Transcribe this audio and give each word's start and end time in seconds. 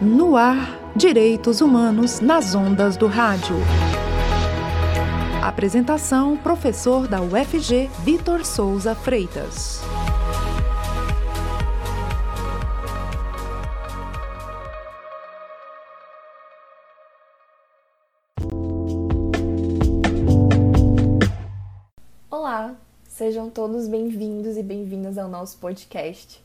No 0.00 0.36
ar, 0.36 0.78
Direitos 0.94 1.60
Humanos 1.60 2.20
nas 2.20 2.54
ondas 2.54 2.96
do 2.96 3.06
rádio. 3.06 3.56
Apresentação: 5.42 6.36
professor 6.36 7.08
da 7.08 7.20
UFG, 7.20 7.88
Vitor 8.04 8.44
Souza 8.44 8.94
Freitas. 8.94 9.80
Olá, 22.30 22.76
sejam 23.08 23.48
todos 23.48 23.88
bem-vindos 23.88 24.56
e 24.56 24.62
bem-vindas 24.62 25.16
ao 25.16 25.28
nosso 25.28 25.56
podcast. 25.58 26.43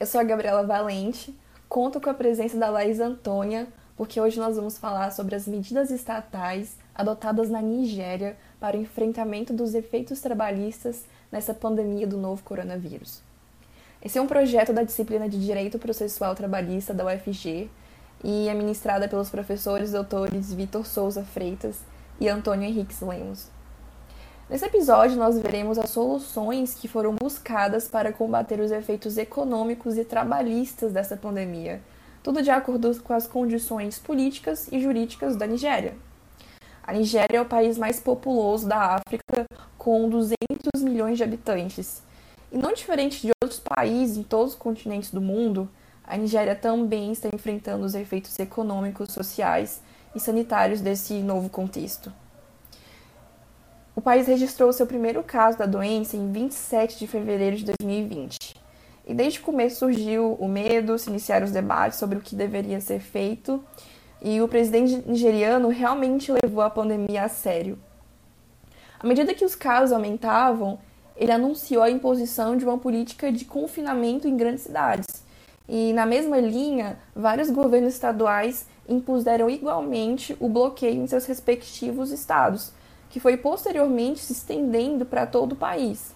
Eu 0.00 0.06
sou 0.06 0.20
a 0.20 0.24
Gabriela 0.24 0.62
Valente, 0.62 1.36
conto 1.68 2.00
com 2.00 2.08
a 2.08 2.14
presença 2.14 2.56
da 2.56 2.70
Laís 2.70 3.00
Antônia, 3.00 3.66
porque 3.96 4.20
hoje 4.20 4.38
nós 4.38 4.54
vamos 4.54 4.78
falar 4.78 5.10
sobre 5.10 5.34
as 5.34 5.48
medidas 5.48 5.90
estatais 5.90 6.76
adotadas 6.94 7.50
na 7.50 7.60
Nigéria 7.60 8.36
para 8.60 8.76
o 8.76 8.80
enfrentamento 8.80 9.52
dos 9.52 9.74
efeitos 9.74 10.20
trabalhistas 10.20 11.04
nessa 11.32 11.52
pandemia 11.52 12.06
do 12.06 12.16
novo 12.16 12.44
coronavírus. 12.44 13.20
Esse 14.00 14.18
é 14.18 14.22
um 14.22 14.28
projeto 14.28 14.72
da 14.72 14.84
disciplina 14.84 15.28
de 15.28 15.44
Direito 15.44 15.80
Processual 15.80 16.36
Trabalhista 16.36 16.94
da 16.94 17.04
UFG 17.04 17.68
e 18.22 18.48
é 18.48 18.54
ministrada 18.54 19.08
pelos 19.08 19.30
professores 19.30 19.90
doutores 19.90 20.54
Vitor 20.54 20.86
Souza 20.86 21.24
Freitas 21.24 21.80
e 22.20 22.28
Antônio 22.28 22.68
Henrique 22.68 22.94
Lemos. 23.04 23.48
Nesse 24.48 24.64
episódio, 24.64 25.18
nós 25.18 25.38
veremos 25.38 25.76
as 25.76 25.90
soluções 25.90 26.72
que 26.72 26.88
foram 26.88 27.14
buscadas 27.14 27.86
para 27.86 28.14
combater 28.14 28.58
os 28.60 28.70
efeitos 28.70 29.18
econômicos 29.18 29.98
e 29.98 30.06
trabalhistas 30.06 30.90
dessa 30.90 31.18
pandemia, 31.18 31.82
tudo 32.22 32.40
de 32.40 32.50
acordo 32.50 32.98
com 33.02 33.12
as 33.12 33.26
condições 33.26 33.98
políticas 33.98 34.66
e 34.72 34.80
jurídicas 34.80 35.36
da 35.36 35.46
Nigéria. 35.46 35.94
A 36.82 36.94
Nigéria 36.94 37.36
é 37.36 37.40
o 37.42 37.44
país 37.44 37.76
mais 37.76 38.00
populoso 38.00 38.66
da 38.66 38.96
África, 38.96 39.44
com 39.76 40.08
200 40.08 40.82
milhões 40.82 41.18
de 41.18 41.24
habitantes. 41.24 42.02
E 42.50 42.56
não 42.56 42.72
diferente 42.72 43.20
de 43.20 43.32
outros 43.44 43.60
países 43.60 44.16
em 44.16 44.22
todos 44.22 44.54
os 44.54 44.58
continentes 44.58 45.10
do 45.10 45.20
mundo, 45.20 45.68
a 46.02 46.16
Nigéria 46.16 46.56
também 46.56 47.12
está 47.12 47.28
enfrentando 47.34 47.84
os 47.84 47.94
efeitos 47.94 48.38
econômicos, 48.38 49.12
sociais 49.12 49.82
e 50.14 50.18
sanitários 50.18 50.80
desse 50.80 51.20
novo 51.20 51.50
contexto. 51.50 52.10
O 53.98 54.00
país 54.00 54.28
registrou 54.28 54.72
seu 54.72 54.86
primeiro 54.86 55.24
caso 55.24 55.58
da 55.58 55.66
doença 55.66 56.16
em 56.16 56.30
27 56.30 57.00
de 57.00 57.08
fevereiro 57.08 57.56
de 57.56 57.64
2020. 57.64 58.38
E 59.04 59.12
desde 59.12 59.40
o 59.40 59.42
começo 59.42 59.80
surgiu 59.80 60.34
o 60.34 60.46
medo, 60.46 60.96
se 60.96 61.10
iniciaram 61.10 61.44
os 61.44 61.50
debates 61.50 61.98
sobre 61.98 62.16
o 62.16 62.20
que 62.20 62.36
deveria 62.36 62.80
ser 62.80 63.00
feito, 63.00 63.60
e 64.22 64.40
o 64.40 64.46
presidente 64.46 65.02
nigeriano 65.04 65.68
realmente 65.68 66.30
levou 66.30 66.62
a 66.62 66.70
pandemia 66.70 67.24
a 67.24 67.28
sério. 67.28 67.76
À 69.00 69.04
medida 69.04 69.34
que 69.34 69.44
os 69.44 69.56
casos 69.56 69.90
aumentavam, 69.90 70.78
ele 71.16 71.32
anunciou 71.32 71.82
a 71.82 71.90
imposição 71.90 72.56
de 72.56 72.64
uma 72.64 72.78
política 72.78 73.32
de 73.32 73.44
confinamento 73.44 74.28
em 74.28 74.36
grandes 74.36 74.62
cidades. 74.62 75.08
E 75.68 75.92
na 75.92 76.06
mesma 76.06 76.38
linha, 76.38 77.00
vários 77.16 77.50
governos 77.50 77.94
estaduais 77.94 78.64
impuseram 78.88 79.50
igualmente 79.50 80.36
o 80.38 80.48
bloqueio 80.48 81.02
em 81.02 81.06
seus 81.08 81.26
respectivos 81.26 82.12
estados, 82.12 82.77
que 83.10 83.20
foi 83.20 83.36
posteriormente 83.36 84.20
se 84.20 84.32
estendendo 84.32 85.04
para 85.04 85.26
todo 85.26 85.52
o 85.52 85.56
país. 85.56 86.14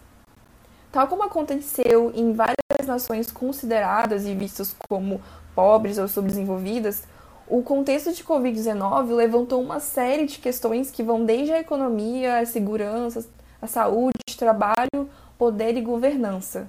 Tal 0.90 1.06
como 1.08 1.22
aconteceu 1.22 2.12
em 2.14 2.32
várias 2.32 2.86
nações 2.86 3.30
consideradas 3.32 4.26
e 4.26 4.34
vistas 4.34 4.76
como 4.88 5.20
pobres 5.54 5.98
ou 5.98 6.06
subdesenvolvidas, 6.06 7.04
o 7.46 7.62
contexto 7.62 8.12
de 8.12 8.22
Covid-19 8.24 9.14
levantou 9.14 9.60
uma 9.60 9.80
série 9.80 10.26
de 10.26 10.38
questões 10.38 10.90
que 10.90 11.02
vão 11.02 11.24
desde 11.24 11.52
a 11.52 11.60
economia, 11.60 12.38
a 12.38 12.46
segurança, 12.46 13.26
a 13.60 13.66
saúde, 13.66 14.36
trabalho, 14.38 15.08
poder 15.38 15.76
e 15.76 15.80
governança. 15.80 16.68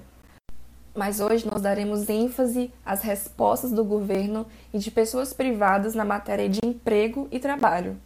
Mas 0.94 1.20
hoje 1.20 1.46
nós 1.46 1.60
daremos 1.60 2.08
ênfase 2.08 2.72
às 2.84 3.02
respostas 3.02 3.72
do 3.72 3.84
governo 3.84 4.46
e 4.72 4.78
de 4.78 4.90
pessoas 4.90 5.32
privadas 5.32 5.94
na 5.94 6.04
matéria 6.04 6.48
de 6.48 6.60
emprego 6.64 7.28
e 7.32 7.40
trabalho. 7.40 7.96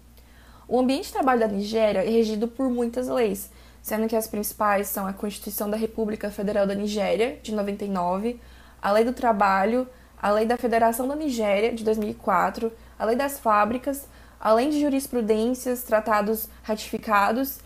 O 0.70 0.78
ambiente 0.78 1.06
de 1.06 1.12
trabalho 1.14 1.40
da 1.40 1.48
Nigéria 1.48 2.04
é 2.04 2.10
regido 2.10 2.46
por 2.46 2.68
muitas 2.68 3.08
leis, 3.08 3.50
sendo 3.80 4.06
que 4.06 4.14
as 4.14 4.26
principais 4.26 4.86
são 4.88 5.06
a 5.06 5.14
Constituição 5.14 5.70
da 5.70 5.78
República 5.78 6.30
Federal 6.30 6.66
da 6.66 6.74
Nigéria, 6.74 7.38
de 7.42 7.54
99, 7.54 8.38
a 8.82 8.92
Lei 8.92 9.02
do 9.02 9.14
Trabalho, 9.14 9.88
a 10.20 10.30
Lei 10.30 10.44
da 10.44 10.58
Federação 10.58 11.08
da 11.08 11.16
Nigéria, 11.16 11.72
de 11.72 11.82
2004, 11.82 12.70
a 12.98 13.04
Lei 13.06 13.16
das 13.16 13.38
Fábricas, 13.38 14.06
além 14.38 14.68
de 14.68 14.78
jurisprudências, 14.78 15.84
tratados 15.84 16.50
ratificados 16.62 17.60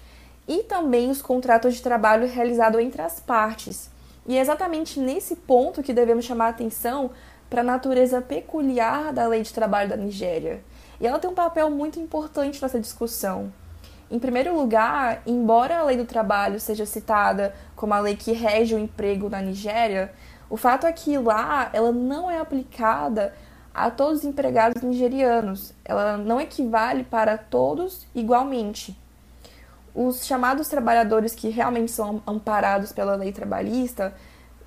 e 0.47 0.63
também 0.63 1.11
os 1.11 1.21
contratos 1.21 1.75
de 1.75 1.83
trabalho 1.83 2.29
realizados 2.29 2.81
entre 2.81 3.03
as 3.03 3.19
partes. 3.19 3.91
E 4.29 4.37
é 4.37 4.41
exatamente 4.41 5.01
nesse 5.01 5.35
ponto 5.35 5.83
que 5.83 5.93
devemos 5.93 6.25
chamar 6.25 6.47
a 6.47 6.51
atenção 6.51 7.11
para 7.51 7.63
a 7.63 7.65
natureza 7.65 8.23
peculiar 8.23 9.13
da 9.13 9.27
Lei 9.27 9.43
de 9.43 9.53
Trabalho 9.53 9.91
da 9.91 9.97
Nigéria. 9.97 10.63
E 11.03 11.07
ela 11.07 11.19
tem 11.19 11.29
um 11.29 11.35
papel 11.35 11.69
muito 11.69 11.99
importante 11.99 12.63
nessa 12.63 12.79
discussão. 12.79 13.53
Em 14.09 14.21
primeiro 14.21 14.55
lugar, 14.55 15.21
embora 15.27 15.81
a 15.81 15.83
lei 15.83 15.97
do 15.97 16.05
trabalho 16.05 16.61
seja 16.61 16.87
citada 16.87 17.53
como 17.75 17.93
a 17.93 17.99
lei 17.99 18.15
que 18.15 18.31
rege 18.31 18.77
o 18.77 18.79
emprego 18.79 19.29
na 19.29 19.43
Nigéria, 19.43 20.13
o 20.49 20.57
fato 20.57 20.87
é 20.87 20.93
que 20.93 21.19
lá 21.19 21.71
ela 21.73 21.91
não 21.91 22.31
é 22.31 22.39
aplicada 22.39 23.35
a 23.75 23.91
todos 23.91 24.21
os 24.21 24.25
empregados 24.25 24.81
nigerianos. 24.81 25.75
Ela 25.85 26.17
não 26.17 26.41
equivale 26.41 27.03
para 27.03 27.37
todos 27.37 28.07
igualmente. 28.15 28.97
Os 29.93 30.25
chamados 30.25 30.69
trabalhadores 30.69 31.35
que 31.35 31.49
realmente 31.49 31.91
são 31.91 32.23
amparados 32.25 32.93
pela 32.93 33.17
lei 33.17 33.33
trabalhista, 33.33 34.15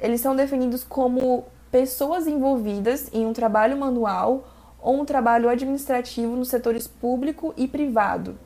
eles 0.01 0.19
são 0.19 0.35
definidos 0.35 0.83
como 0.83 1.45
pessoas 1.71 2.27
envolvidas 2.27 3.09
em 3.13 3.25
um 3.25 3.31
trabalho 3.31 3.77
manual 3.77 4.43
ou 4.85 5.01
um 5.01 5.03
trabalho 5.03 5.49
administrativo 5.49 6.35
nos 6.35 6.49
setores 6.49 6.85
público 6.85 7.55
e 7.57 7.67
privado. 7.67 8.37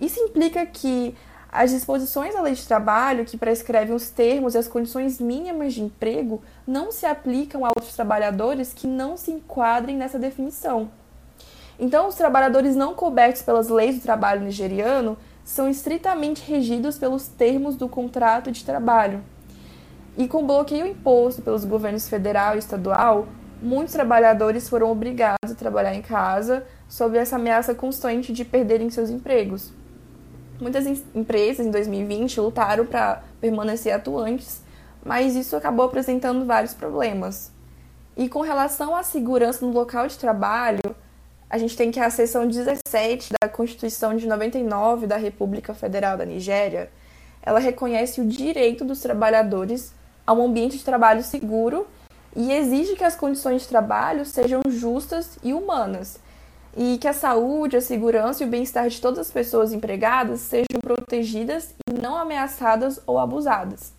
Isso 0.00 0.18
implica 0.18 0.66
que 0.66 1.14
as 1.50 1.70
disposições 1.70 2.34
da 2.34 2.42
lei 2.42 2.54
de 2.54 2.66
trabalho, 2.66 3.24
que 3.24 3.38
prescrevem 3.38 3.94
os 3.94 4.10
termos 4.10 4.56
e 4.56 4.58
as 4.58 4.66
condições 4.66 5.20
mínimas 5.20 5.72
de 5.72 5.82
emprego, 5.82 6.42
não 6.66 6.90
se 6.90 7.06
aplicam 7.06 7.64
a 7.64 7.68
outros 7.68 7.94
trabalhadores 7.94 8.74
que 8.74 8.88
não 8.88 9.16
se 9.16 9.30
enquadrem 9.30 9.96
nessa 9.96 10.18
definição. 10.18 10.90
Então, 11.78 12.08
os 12.08 12.16
trabalhadores 12.16 12.74
não 12.74 12.92
cobertos 12.92 13.42
pelas 13.42 13.68
leis 13.68 13.94
do 13.94 14.02
trabalho 14.02 14.40
nigeriano 14.40 15.16
são 15.44 15.68
estritamente 15.68 16.42
regidos 16.42 16.98
pelos 16.98 17.28
termos 17.28 17.76
do 17.76 17.88
contrato 17.88 18.50
de 18.50 18.64
trabalho. 18.64 19.22
E 20.18 20.26
com 20.26 20.44
bloqueio 20.44 20.86
imposto 20.86 21.42
pelos 21.42 21.64
governos 21.64 22.08
federal 22.08 22.56
e 22.56 22.58
estadual, 22.58 23.28
muitos 23.64 23.94
trabalhadores 23.94 24.68
foram 24.68 24.92
obrigados 24.92 25.50
a 25.50 25.54
trabalhar 25.54 25.94
em 25.94 26.02
casa 26.02 26.66
sob 26.86 27.16
essa 27.16 27.36
ameaça 27.36 27.74
constante 27.74 28.32
de 28.32 28.44
perderem 28.44 28.90
seus 28.90 29.08
empregos. 29.08 29.72
Muitas 30.60 30.86
empresas 31.14 31.66
em 31.66 31.70
2020 31.70 32.40
lutaram 32.40 32.84
para 32.84 33.22
permanecer 33.40 33.92
atuantes, 33.92 34.62
mas 35.04 35.34
isso 35.34 35.56
acabou 35.56 35.86
apresentando 35.86 36.44
vários 36.44 36.74
problemas. 36.74 37.50
E 38.16 38.28
com 38.28 38.42
relação 38.42 38.94
à 38.94 39.02
segurança 39.02 39.64
no 39.64 39.72
local 39.72 40.06
de 40.06 40.18
trabalho, 40.18 40.94
a 41.48 41.58
gente 41.58 41.76
tem 41.76 41.90
que 41.90 41.98
a 41.98 42.10
seção 42.10 42.46
17 42.46 43.32
da 43.40 43.48
Constituição 43.48 44.14
de 44.14 44.26
99 44.26 45.06
da 45.06 45.16
República 45.16 45.72
Federal 45.74 46.16
da 46.16 46.24
Nigéria, 46.24 46.90
ela 47.42 47.58
reconhece 47.58 48.20
o 48.20 48.26
direito 48.26 48.84
dos 48.84 49.00
trabalhadores 49.00 49.92
a 50.26 50.32
um 50.32 50.44
ambiente 50.44 50.78
de 50.78 50.84
trabalho 50.84 51.22
seguro 51.22 51.86
e 52.36 52.52
exige 52.52 52.96
que 52.96 53.04
as 53.04 53.16
condições 53.16 53.62
de 53.62 53.68
trabalho 53.68 54.24
sejam 54.24 54.60
justas 54.68 55.38
e 55.42 55.52
humanas, 55.52 56.18
e 56.76 56.98
que 56.98 57.06
a 57.06 57.12
saúde, 57.12 57.76
a 57.76 57.80
segurança 57.80 58.42
e 58.42 58.46
o 58.46 58.50
bem-estar 58.50 58.88
de 58.88 59.00
todas 59.00 59.20
as 59.20 59.30
pessoas 59.30 59.72
empregadas 59.72 60.40
sejam 60.40 60.80
protegidas 60.82 61.74
e 61.88 61.92
não 61.92 62.16
ameaçadas 62.16 63.00
ou 63.06 63.18
abusadas. 63.18 63.92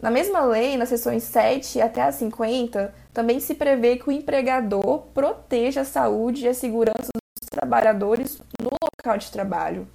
Na 0.00 0.10
mesma 0.10 0.42
lei, 0.44 0.76
nas 0.76 0.90
seções 0.90 1.22
7 1.24 1.80
até 1.80 2.02
a 2.02 2.12
50, 2.12 2.94
também 3.12 3.40
se 3.40 3.54
prevê 3.54 3.96
que 3.96 4.08
o 4.08 4.12
empregador 4.12 5.06
proteja 5.14 5.80
a 5.80 5.84
saúde 5.84 6.44
e 6.44 6.48
a 6.48 6.54
segurança 6.54 7.10
dos 7.40 7.48
trabalhadores 7.50 8.38
no 8.60 8.70
local 8.70 9.18
de 9.18 9.32
trabalho. 9.32 9.88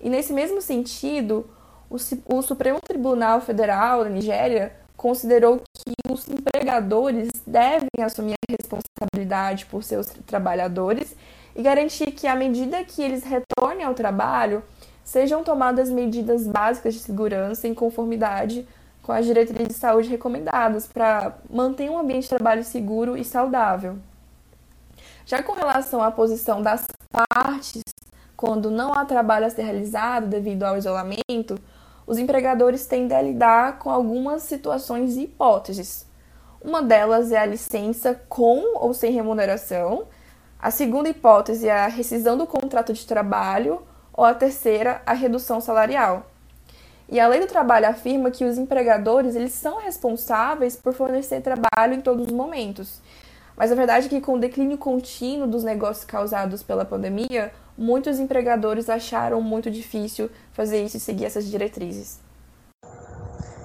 E 0.00 0.08
nesse 0.08 0.32
mesmo 0.32 0.62
sentido, 0.62 1.50
o, 1.90 2.42
Supremo 2.42 2.80
Tribunal 2.80 3.40
Federal 3.40 4.04
da 4.04 4.10
Nigéria 4.10 4.72
considerou 4.96 5.62
que 5.88 6.12
os 6.12 6.28
empregadores 6.28 7.28
devem 7.46 7.88
assumir 8.02 8.34
a 8.34 8.52
responsabilidade 8.52 9.66
por 9.66 9.82
seus 9.82 10.06
trabalhadores 10.26 11.16
e 11.54 11.62
garantir 11.62 12.12
que, 12.12 12.26
à 12.26 12.34
medida 12.34 12.84
que 12.84 13.02
eles 13.02 13.24
retornem 13.24 13.84
ao 13.84 13.94
trabalho, 13.94 14.62
sejam 15.04 15.42
tomadas 15.42 15.90
medidas 15.90 16.46
básicas 16.46 16.94
de 16.94 17.00
segurança 17.00 17.66
em 17.66 17.74
conformidade 17.74 18.66
com 19.02 19.12
as 19.12 19.24
diretrizes 19.24 19.68
de 19.68 19.74
saúde 19.74 20.08
recomendadas 20.08 20.86
para 20.86 21.38
manter 21.48 21.90
um 21.90 21.98
ambiente 21.98 22.24
de 22.24 22.28
trabalho 22.28 22.62
seguro 22.62 23.16
e 23.16 23.24
saudável. 23.24 23.98
Já 25.24 25.42
com 25.42 25.52
relação 25.52 26.02
à 26.02 26.10
posição 26.10 26.60
das 26.60 26.86
partes, 27.10 27.82
quando 28.36 28.70
não 28.70 28.92
há 28.92 29.04
trabalho 29.04 29.46
a 29.46 29.50
ser 29.50 29.62
realizado 29.62 30.26
devido 30.26 30.62
ao 30.62 30.76
isolamento, 30.76 31.58
os 32.08 32.16
empregadores 32.16 32.86
tendem 32.86 33.14
a 33.14 33.20
lidar 33.20 33.78
com 33.78 33.90
algumas 33.90 34.42
situações 34.42 35.18
e 35.18 35.24
hipóteses. 35.24 36.06
Uma 36.58 36.82
delas 36.82 37.30
é 37.30 37.38
a 37.38 37.44
licença 37.44 38.18
com 38.30 38.78
ou 38.78 38.94
sem 38.94 39.12
remuneração, 39.12 40.06
a 40.58 40.70
segunda 40.70 41.10
hipótese 41.10 41.68
é 41.68 41.84
a 41.84 41.86
rescisão 41.86 42.36
do 42.38 42.46
contrato 42.46 42.94
de 42.94 43.06
trabalho, 43.06 43.82
ou 44.12 44.24
a 44.24 44.32
terceira, 44.32 45.02
a 45.04 45.12
redução 45.12 45.60
salarial. 45.60 46.26
E 47.10 47.20
a 47.20 47.28
lei 47.28 47.40
do 47.40 47.46
trabalho 47.46 47.86
afirma 47.86 48.30
que 48.30 48.44
os 48.44 48.56
empregadores 48.56 49.36
eles 49.36 49.52
são 49.52 49.78
responsáveis 49.78 50.74
por 50.76 50.94
fornecer 50.94 51.42
trabalho 51.42 51.94
em 51.94 52.00
todos 52.00 52.26
os 52.26 52.32
momentos. 52.32 53.02
Mas 53.54 53.70
a 53.70 53.74
verdade 53.74 54.06
é 54.06 54.08
que 54.08 54.20
com 54.20 54.34
o 54.34 54.40
declínio 54.40 54.78
contínuo 54.78 55.46
dos 55.46 55.62
negócios 55.62 56.06
causados 56.06 56.62
pela 56.62 56.86
pandemia, 56.86 57.52
muitos 57.78 58.18
empregadores 58.18 58.90
acharam 58.90 59.40
muito 59.40 59.70
difícil 59.70 60.28
fazer 60.52 60.84
isso 60.84 60.96
e 60.96 61.00
seguir 61.00 61.26
essas 61.26 61.46
diretrizes. 61.46 62.18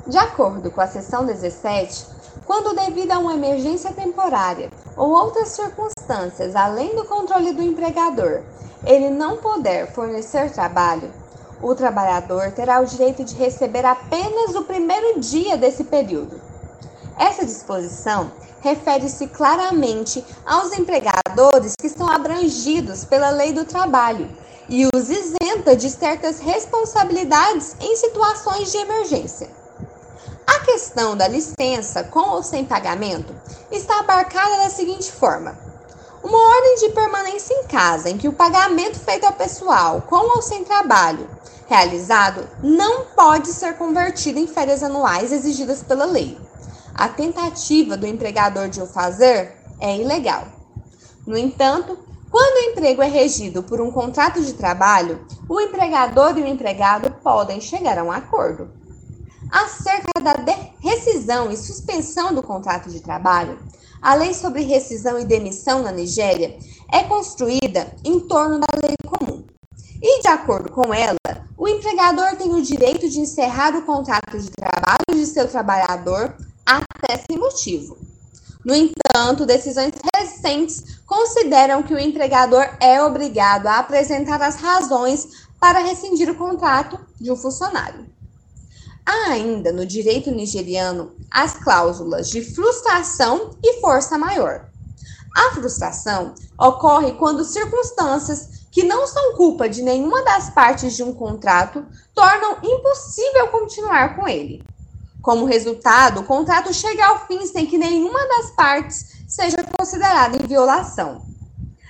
De 0.07 0.18
acordo 0.18 0.69
com 0.69 0.80
a 0.80 0.88
seção 0.88 1.25
17, 1.25 2.06
quando 2.45 2.75
devido 2.75 3.12
a 3.12 3.19
uma 3.19 3.33
emergência 3.33 3.92
temporária 3.92 4.69
ou 4.95 5.10
outras 5.10 5.48
circunstâncias 5.50 6.56
além 6.56 6.95
do 6.95 7.06
controle 7.06 7.54
do 7.54 7.63
empregador, 7.63 8.42
ele 8.86 9.10
não 9.10 9.38
puder 9.38 9.92
fornecer 9.92 10.51
trabalho, 10.51 11.10
o 11.62 11.74
trabalhador 11.74 12.51
terá 12.51 12.81
o 12.81 12.86
direito 12.86 13.24
de 13.24 13.33
receber 13.36 13.86
apenas 13.86 14.54
o 14.54 14.65
primeiro 14.65 15.19
dia 15.21 15.57
desse 15.57 15.86
período. 15.86 16.52
Essa 17.18 17.45
disposição 17.45 18.31
refere-se 18.62 19.27
claramente 19.27 20.24
aos 20.45 20.74
empregadores 20.74 21.75
que 21.80 21.89
são 21.89 22.10
abrangidos 22.10 23.06
pela 23.06 23.30
lei 23.30 23.54
do 23.54 23.65
trabalho 23.65 24.30
e 24.69 24.88
os 24.95 25.10
isenta 25.10 25.75
de 25.75 25.89
certas 25.89 26.39
responsabilidades 26.39 27.75
em 27.80 27.95
situações 27.95 28.71
de 28.71 28.77
emergência. 28.77 29.50
A 30.48 30.60
questão 30.60 31.15
da 31.15 31.27
licença 31.27 32.04
com 32.04 32.30
ou 32.30 32.44
sem 32.44 32.65
pagamento 32.65 33.33
está 33.71 34.00
abarcada 34.00 34.57
da 34.57 34.69
seguinte 34.69 35.12
forma: 35.12 35.57
uma 36.24 36.38
ordem 36.38 36.75
de 36.77 36.89
permanência 36.89 37.54
em 37.54 37.63
casa 37.65 38.10
em 38.10 38.18
que 38.18 38.27
o 38.27 38.33
pagamento 38.33 38.98
feito 39.00 39.25
ao 39.25 39.33
pessoal, 39.33 40.01
com 40.01 40.36
ou 40.36 40.42
sem 40.42 40.63
trabalho, 40.63 41.30
realizado 41.68 42.48
não 42.62 43.06
pode 43.07 43.50
ser 43.50 43.77
convertido 43.77 44.39
em 44.39 44.48
férias 44.48 44.83
anuais 44.83 45.31
exigidas 45.31 45.83
pela 45.83 46.06
lei. 46.06 46.38
A 46.93 47.09
tentativa 47.09 47.97
do 47.97 48.05
empregador 48.05 48.69
de 48.69 48.81
o 48.81 48.85
fazer 48.85 49.57
é 49.79 49.97
ilegal. 49.97 50.47
No 51.25 51.37
entanto, 51.37 51.97
quando 52.29 52.55
o 52.55 52.71
emprego 52.71 53.01
é 53.01 53.07
regido 53.07 53.63
por 53.63 53.81
um 53.81 53.91
contrato 53.91 54.41
de 54.41 54.53
trabalho, 54.53 55.25
o 55.49 55.59
empregador 55.59 56.37
e 56.37 56.41
o 56.41 56.47
empregado 56.47 57.11
podem 57.23 57.59
chegar 57.59 57.97
a 57.97 58.03
um 58.03 58.11
acordo. 58.11 58.71
Acerca 59.51 60.19
da 60.19 60.33
rescisão 60.79 61.51
e 61.51 61.57
suspensão 61.57 62.33
do 62.33 62.41
contrato 62.41 62.89
de 62.89 62.99
trabalho, 63.01 63.59
a 64.01 64.15
lei 64.15 64.33
sobre 64.33 64.63
rescisão 64.63 65.19
e 65.19 65.25
demissão 65.25 65.83
na 65.83 65.91
Nigéria 65.91 66.57
é 66.91 67.03
construída 67.03 67.95
em 68.03 68.19
torno 68.19 68.59
da 68.59 68.67
lei 68.83 68.95
comum. 69.05 69.45
E, 70.01 70.21
de 70.21 70.27
acordo 70.27 70.71
com 70.71 70.93
ela, 70.93 71.17
o 71.57 71.67
empregador 71.67 72.35
tem 72.35 72.53
o 72.53 72.61
direito 72.61 73.07
de 73.07 73.19
encerrar 73.19 73.75
o 73.75 73.83
contrato 73.83 74.37
de 74.37 74.49
trabalho 74.49 75.13
de 75.13 75.25
seu 75.25 75.47
trabalhador 75.47 76.35
até 76.65 77.24
sem 77.30 77.38
motivo. 77.38 77.98
No 78.63 78.74
entanto, 78.74 79.45
decisões 79.45 79.94
recentes 80.15 81.01
consideram 81.06 81.83
que 81.83 81.94
o 81.94 82.00
empregador 82.00 82.65
é 82.80 83.04
obrigado 83.04 83.68
a 83.68 83.80
apresentar 83.80 84.42
as 84.42 84.56
razões 84.56 85.27
para 85.60 85.80
rescindir 85.80 86.30
o 86.30 86.36
contrato 86.36 87.00
de 87.19 87.31
um 87.31 87.36
funcionário. 87.36 88.06
Há 89.06 89.31
ainda 89.31 89.71
no 89.74 89.86
direito 89.86 90.31
nigeriano 90.31 91.12
as 91.30 91.54
cláusulas 91.57 92.30
de 92.30 92.42
frustração 92.42 93.57
e 93.62 93.81
força 93.81 94.18
maior. 94.18 94.69
A 95.36 95.51
frustração 95.51 96.33
ocorre 96.57 97.13
quando 97.13 97.44
circunstâncias 97.44 98.63
que 98.74 98.83
não 98.83 99.06
são 99.06 99.36
culpa 99.36 99.69
de 99.69 99.83
nenhuma 99.83 100.24
das 100.24 100.50
partes 100.50 100.95
de 100.95 101.04
um 101.04 101.13
contrato, 101.13 101.86
tornam 102.13 102.57
impossível 102.63 103.48
continuar 103.50 104.15
com 104.15 104.27
ele. 104.27 104.63
Como 105.23 105.45
resultado, 105.45 106.19
o 106.19 106.25
contrato 106.25 106.73
chega 106.73 107.05
ao 107.05 107.25
fim 107.25 107.45
sem 107.47 107.65
que 107.65 107.77
nenhuma 107.77 108.19
das 108.27 108.51
partes 108.51 109.23
seja 109.25 109.63
considerada 109.79 110.35
em 110.35 110.45
violação. 110.45 111.21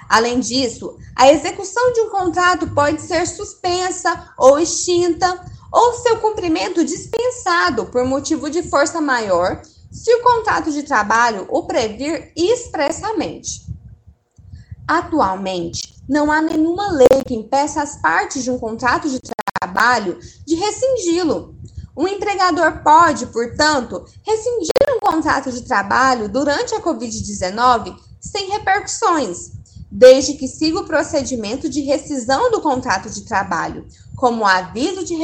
Além 0.08 0.40
disso, 0.40 0.96
a 1.16 1.28
execução 1.32 1.92
de 1.94 2.02
um 2.02 2.12
contrato 2.12 2.68
pode 2.76 3.02
ser 3.02 3.26
suspensa 3.26 4.32
ou 4.38 4.60
extinta, 4.60 5.44
ou 5.72 5.94
seu 5.94 6.20
cumprimento 6.20 6.86
dispensado 6.86 7.88
por 7.88 8.06
motivo 8.06 8.52
de 8.52 8.62
força 8.62 9.02
maior, 9.02 9.64
se 9.92 10.14
o 10.14 10.22
contrato 10.22 10.72
de 10.72 10.84
trabalho 10.84 11.48
o 11.50 11.64
previr 11.64 12.32
expressamente. 12.36 13.66
Atualmente, 14.88 15.96
não 16.08 16.32
há 16.32 16.40
nenhuma 16.40 16.92
lei 16.92 17.24
que 17.26 17.34
impeça 17.34 17.82
as 17.82 18.00
partes 18.00 18.44
de 18.44 18.52
um 18.52 18.60
contrato 18.60 19.10
de 19.10 19.20
trabalho 19.60 20.20
de 20.46 20.54
rescindi-lo. 20.54 21.56
O 21.96 22.08
empregador 22.08 22.82
pode, 22.84 23.28
portanto, 23.28 24.04
rescindir 24.24 24.72
um 24.90 25.00
contrato 25.00 25.52
de 25.52 25.62
trabalho 25.62 26.28
durante 26.28 26.74
a 26.74 26.82
Covid-19 26.82 27.96
sem 28.20 28.50
repercussões, 28.50 29.52
desde 29.92 30.34
que 30.34 30.48
siga 30.48 30.80
o 30.80 30.86
procedimento 30.86 31.70
de 31.70 31.82
rescisão 31.82 32.50
do 32.50 32.62
contrato 32.62 33.10
de 33.10 33.22
trabalho, 33.22 33.86
como 34.16 34.46
aviso 34.46 35.04
de 35.04 35.16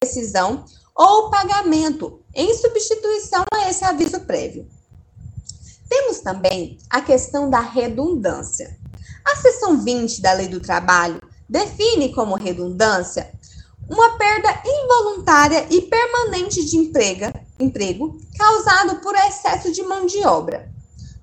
rescisão 0.00 0.64
ou 0.94 1.30
pagamento, 1.30 2.20
em 2.34 2.54
substituição 2.54 3.44
a 3.52 3.68
esse 3.68 3.84
aviso 3.84 4.20
prévio. 4.20 4.66
Temos 5.88 6.20
também 6.20 6.78
a 6.88 7.02
questão 7.02 7.50
da 7.50 7.60
redundância. 7.60 8.74
A 9.22 9.36
seção 9.36 9.82
20 9.82 10.22
da 10.22 10.32
Lei 10.32 10.48
do 10.48 10.60
Trabalho 10.60 11.20
define 11.48 12.14
como 12.14 12.36
redundância 12.36 13.30
uma 13.88 14.16
perda 14.16 14.48
involuntária 14.64 15.66
e 15.70 15.82
permanente 15.82 16.64
de 16.64 16.76
emprega, 16.76 17.32
emprego 17.58 18.18
causado 18.38 18.96
por 18.96 19.14
excesso 19.14 19.72
de 19.72 19.82
mão 19.82 20.06
de 20.06 20.24
obra. 20.26 20.68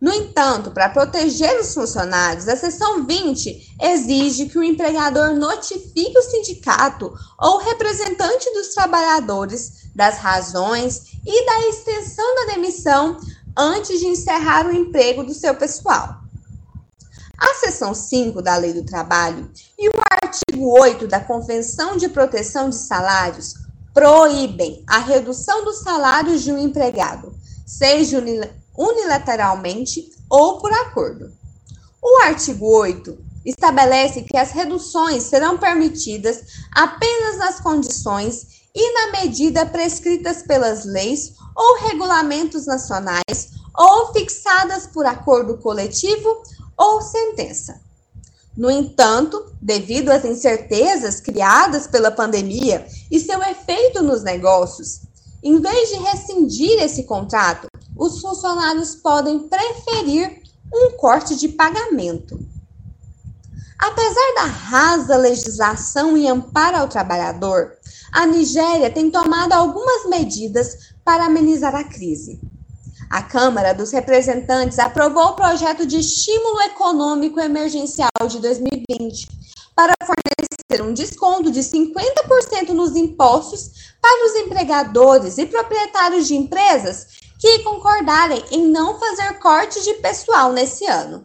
No 0.04 0.14
entanto, 0.14 0.72
para 0.72 0.90
proteger 0.90 1.62
os 1.62 1.74
funcionários, 1.74 2.50
a 2.50 2.58
seção 2.58 3.06
20 3.06 3.76
exige 3.82 4.48
que 4.48 4.58
o 4.58 4.64
empregador 4.64 5.34
notifique 5.34 6.18
o 6.18 6.22
sindicato 6.22 7.14
ou 7.40 7.60
representante 7.60 8.52
dos 8.54 8.74
trabalhadores 8.74 9.90
das 9.96 10.18
razões 10.18 11.04
e 11.26 11.46
da 11.46 11.70
extensão 11.70 12.36
da 12.36 12.54
demissão 12.54 13.18
antes 13.58 14.00
de 14.00 14.08
encerrar 14.08 14.68
o 14.68 14.76
emprego 14.76 15.24
do 15.24 15.34
seu 15.34 15.56
pessoal. 15.56 16.23
A 17.44 17.56
seção 17.56 17.94
5 17.94 18.42
da 18.42 18.56
Lei 18.56 18.72
do 18.72 18.86
Trabalho 18.86 19.52
e 19.78 19.90
o 19.90 19.94
artigo 20.10 20.80
8 20.80 21.06
da 21.10 21.20
Convenção 21.20 21.98
de 21.98 22.08
Proteção 22.08 22.70
de 22.70 22.78
Salários 22.78 23.56
proíbem 23.94 24.82
a 24.88 25.00
redução 25.00 25.66
dos 25.66 25.80
salários 25.80 26.42
de 26.42 26.54
um 26.54 26.58
empregado, 26.58 27.36
seja 27.66 28.24
unilateralmente 28.78 30.10
ou 30.30 30.58
por 30.58 30.72
acordo. 30.72 31.34
O 32.02 32.24
artigo 32.24 32.66
8 32.66 33.18
estabelece 33.46 34.22
que 34.22 34.38
as 34.38 34.52
reduções 34.52 35.24
serão 35.24 35.58
permitidas 35.58 36.44
apenas 36.72 37.38
nas 37.40 37.60
condições 37.60 38.64
e 38.74 38.94
na 38.94 39.20
medida 39.20 39.66
prescritas 39.66 40.44
pelas 40.44 40.86
leis 40.86 41.34
ou 41.54 41.80
regulamentos 41.90 42.66
nacionais 42.66 43.52
ou 43.76 44.14
fixadas 44.14 44.88
por 44.88 45.06
acordo 45.06 45.58
coletivo 45.58 46.42
ou 46.78 47.02
sentença. 47.02 47.82
No 48.56 48.70
entanto, 48.70 49.52
devido 49.62 50.10
às 50.10 50.24
incertezas 50.24 51.20
criadas 51.20 51.88
pela 51.88 52.12
pandemia 52.12 52.86
e 53.10 53.20
seu 53.20 53.42
efeito 53.42 54.04
nos 54.04 54.22
negócios, 54.22 55.02
em 55.42 55.60
vez 55.60 55.90
de 55.90 55.96
rescindir 55.96 56.82
esse 56.82 57.04
contrato, 57.04 57.68
os 57.98 58.22
funcionários 58.22 58.96
podem 58.96 59.40
preferir 59.40 60.42
um 60.72 60.92
corte 60.92 61.36
de 61.36 61.50
pagamento. 61.50 62.40
Apesar 63.78 64.34
da 64.36 64.46
rasa 64.46 65.18
legislação 65.18 66.18
e 66.18 66.28
amparo 66.28 66.78
ao 66.78 66.88
trabalhador, 66.88 67.74
a 68.12 68.26
Nigéria 68.26 68.90
tem 68.90 69.12
tomado 69.12 69.52
algumas 69.52 70.06
medidas 70.06 70.94
para 71.04 71.26
amenizar 71.26 71.76
a 71.76 71.84
crise. 71.84 72.40
A 73.14 73.22
Câmara 73.22 73.76
dos 73.76 73.92
Representantes 73.92 74.80
aprovou 74.80 75.26
o 75.26 75.36
projeto 75.36 75.86
de 75.86 76.00
estímulo 76.00 76.60
econômico 76.64 77.40
emergencial 77.40 78.10
de 78.28 78.40
2020 78.40 79.28
para 79.76 79.94
fornecer 80.04 80.82
um 80.82 80.92
desconto 80.92 81.52
de 81.52 81.60
50% 81.60 82.70
nos 82.70 82.96
impostos 82.96 83.94
para 84.02 84.26
os 84.26 84.36
empregadores 84.38 85.38
e 85.38 85.46
proprietários 85.46 86.28
de 86.28 86.34
empresas 86.34 87.06
que 87.38 87.60
concordarem 87.60 88.44
em 88.50 88.66
não 88.66 89.00
fazer 89.00 89.38
corte 89.38 89.84
de 89.84 89.94
pessoal 90.02 90.52
nesse 90.52 90.88
ano. 90.88 91.24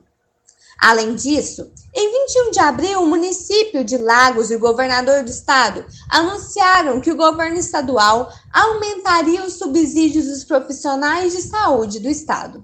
Além 0.78 1.16
disso, 1.16 1.73
em 1.92 2.12
21 2.26 2.50
de 2.52 2.61
abril, 2.61 3.02
o 3.02 3.06
município 3.06 3.82
de 3.82 3.99
Lagos 3.99 4.49
e 4.49 4.54
o 4.54 4.61
governador 4.61 5.25
do 5.25 5.30
estado 5.30 5.85
anunciaram 6.08 7.00
que 7.00 7.11
o 7.11 7.16
governo 7.16 7.58
estadual 7.58 8.32
aumentaria 8.52 9.44
os 9.44 9.54
subsídios 9.54 10.26
dos 10.26 10.44
profissionais 10.44 11.32
de 11.32 11.42
saúde 11.42 11.99
do 11.99 12.08
estado. 12.08 12.62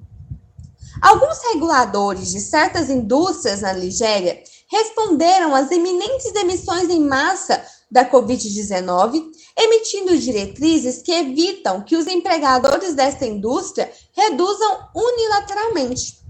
Alguns 1.02 1.38
reguladores 1.52 2.30
de 2.30 2.40
certas 2.40 2.88
indústrias 2.88 3.62
na 3.62 3.72
Nigéria 3.72 4.40
responderam 4.68 5.52
às 5.52 5.72
iminentes 5.72 6.32
demissões 6.32 6.88
em 6.88 7.00
massa 7.00 7.64
da 7.90 8.08
Covid-19, 8.08 9.24
emitindo 9.58 10.16
diretrizes 10.16 11.02
que 11.02 11.12
evitam 11.12 11.82
que 11.82 11.96
os 11.96 12.06
empregadores 12.06 12.94
desta 12.94 13.26
indústria 13.26 13.90
reduzam 14.12 14.88
unilateralmente 14.94 16.23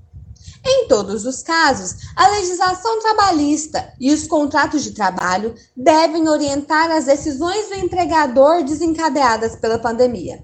em 0.67 0.89
todos 0.89 1.27
os 1.27 1.43
casos, 1.43 1.97
a 2.17 2.29
legislação 2.29 2.99
trabalhista 3.01 3.93
e 4.01 4.13
os 4.13 4.27
contratos 4.27 4.83
de 4.83 4.93
trabalho 4.93 5.55
devem 5.77 6.27
orientar 6.27 6.91
as 6.91 7.05
decisões 7.05 7.69
do 7.69 7.75
empregador 7.75 8.65
desencadeadas 8.65 9.57
pela 9.57 9.79
pandemia. 9.79 10.43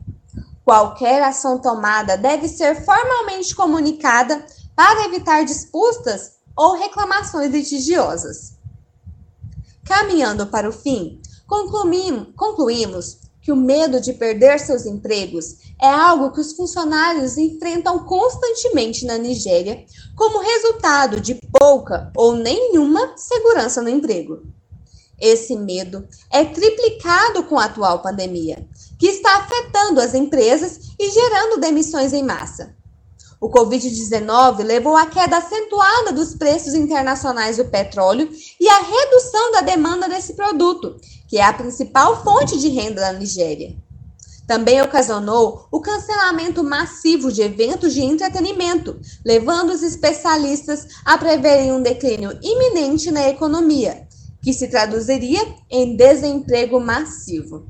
Qualquer 0.63 1.23
ação 1.23 1.59
tomada 1.59 2.19
deve 2.19 2.49
ser 2.49 2.85
formalmente 2.85 3.55
comunicada 3.55 4.45
para 4.77 5.07
evitar 5.07 5.43
disputas 5.45 6.33
ou 6.55 6.75
reclamações 6.75 7.51
litigiosas. 7.51 8.59
Caminhando 9.85 10.47
para 10.47 10.69
o 10.69 10.73
fim, 10.73 11.21
concluímos 12.37 13.19
que 13.43 13.51
o 13.51 13.57
medo 13.57 14.01
de 14.01 14.13
perder 14.13 14.59
seus 14.59 14.87
empregos 14.87 15.57
é 15.81 15.89
algo 15.89 16.31
que 16.33 16.41
os 16.41 16.53
funcionários 16.53 17.39
enfrentam 17.39 18.01
constantemente 18.01 19.07
na 19.07 19.17
Nigéria, 19.17 19.85
como 20.15 20.41
resultado 20.41 21.21
de 21.21 21.35
pouca 21.35 22.13
ou 22.17 22.35
nenhuma 22.35 23.17
segurança 23.17 23.81
no 23.81 23.89
emprego. 23.89 24.43
Esse 25.19 25.55
medo 25.57 26.07
é 26.31 26.45
triplicado 26.45 27.45
com 27.45 27.59
a 27.59 27.65
atual 27.65 28.01
pandemia, 28.01 28.67
que 28.99 29.07
está 29.07 29.37
afetando 29.37 30.01
as 30.01 30.15
empresas 30.15 30.81
e 30.99 31.11
gerando 31.11 31.61
demissões 31.61 32.13
em 32.13 32.23
massa. 32.23 32.75
O 33.41 33.49
Covid-19 33.49 34.63
levou 34.63 34.97
à 34.97 35.07
queda 35.07 35.39
acentuada 35.39 36.13
dos 36.13 36.35
preços 36.35 36.75
internacionais 36.75 37.57
do 37.57 37.65
petróleo 37.65 38.31
e 38.61 38.69
à 38.69 38.81
redução 38.81 39.53
da 39.53 39.63
demanda 39.63 40.09
desse 40.09 40.35
produto, 40.35 41.01
que 41.31 41.39
é 41.39 41.45
a 41.45 41.53
principal 41.53 42.25
fonte 42.25 42.59
de 42.59 42.69
renda 42.69 43.03
da 43.03 43.13
Nigéria. 43.13 43.77
Também 44.49 44.83
ocasionou 44.83 45.69
o 45.71 45.81
cancelamento 45.81 46.65
massivo 46.65 47.31
de 47.31 47.41
eventos 47.41 47.95
de 47.95 48.01
entretenimento, 48.03 48.99
levando 49.25 49.71
os 49.71 49.81
especialistas 49.81 50.89
a 51.05 51.17
preverem 51.17 51.71
um 51.71 51.81
declínio 51.81 52.37
iminente 52.43 53.13
na 53.13 53.29
economia, 53.29 54.09
que 54.43 54.53
se 54.53 54.67
traduziria 54.67 55.41
em 55.71 55.97
desemprego 55.97 56.81
massivo. 56.81 57.65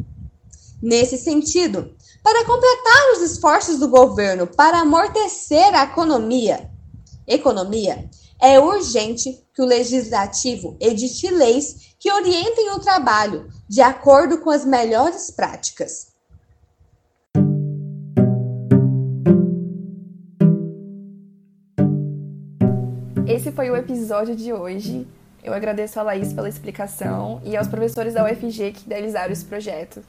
Nesse 0.82 1.18
sentido, 1.18 1.92
para 2.22 2.46
completar 2.46 3.12
os 3.12 3.30
esforços 3.30 3.78
do 3.78 3.88
governo 3.88 4.46
para 4.46 4.80
amortecer 4.80 5.74
a 5.74 5.84
economia, 5.84 6.70
economia, 7.26 8.08
é 8.40 8.58
urgente 8.58 9.44
que 9.54 9.62
o 9.62 9.66
legislativo 9.66 10.76
edite 10.80 11.30
leis 11.30 11.94
que 11.98 12.10
orientem 12.10 12.70
o 12.70 12.78
trabalho 12.78 13.48
de 13.68 13.82
acordo 13.82 14.38
com 14.38 14.50
as 14.50 14.64
melhores 14.64 15.30
práticas. 15.30 16.08
Esse 23.26 23.52
foi 23.52 23.70
o 23.70 23.76
episódio 23.76 24.34
de 24.34 24.52
hoje. 24.52 25.06
Eu 25.44 25.54
agradeço 25.54 26.00
a 26.00 26.02
Laís 26.02 26.32
pela 26.32 26.48
explicação 26.48 27.40
e 27.44 27.56
aos 27.56 27.68
professores 27.68 28.14
da 28.14 28.24
UFG 28.24 28.72
que 28.72 28.86
idealizaram 28.86 29.32
esse 29.32 29.44
projeto. 29.44 30.02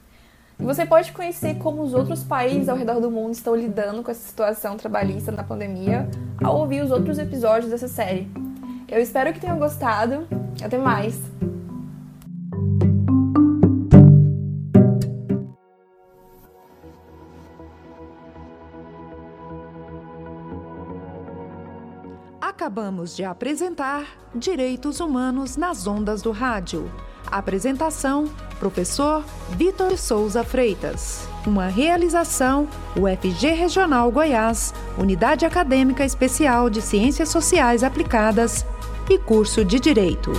E 0.62 0.64
você 0.64 0.86
pode 0.86 1.10
conhecer 1.10 1.56
como 1.56 1.82
os 1.82 1.92
outros 1.92 2.22
países 2.22 2.68
ao 2.68 2.76
redor 2.76 3.00
do 3.00 3.10
mundo 3.10 3.32
estão 3.32 3.52
lidando 3.56 4.00
com 4.00 4.12
essa 4.12 4.28
situação 4.28 4.76
trabalhista 4.76 5.32
na 5.32 5.42
pandemia 5.42 6.08
ao 6.40 6.56
ouvir 6.56 6.84
os 6.84 6.92
outros 6.92 7.18
episódios 7.18 7.68
dessa 7.68 7.88
série. 7.88 8.30
Eu 8.88 9.00
espero 9.00 9.32
que 9.32 9.40
tenham 9.40 9.58
gostado. 9.58 10.24
Até 10.62 10.78
mais! 10.78 11.20
Acabamos 22.62 23.16
de 23.16 23.24
apresentar 23.24 24.06
Direitos 24.32 25.00
Humanos 25.00 25.56
nas 25.56 25.84
Ondas 25.84 26.22
do 26.22 26.30
Rádio. 26.30 26.88
Apresentação: 27.26 28.26
Professor 28.60 29.24
Vitor 29.50 29.98
Souza 29.98 30.44
Freitas. 30.44 31.26
Uma 31.44 31.66
realização: 31.66 32.68
UFG 32.96 33.48
Regional 33.48 34.08
Goiás, 34.12 34.72
Unidade 34.96 35.44
Acadêmica 35.44 36.04
Especial 36.04 36.70
de 36.70 36.80
Ciências 36.80 37.30
Sociais 37.30 37.82
Aplicadas 37.82 38.64
e 39.10 39.18
curso 39.18 39.64
de 39.64 39.80
Direito. 39.80 40.30